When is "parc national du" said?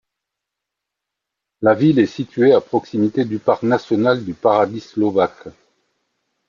3.37-4.33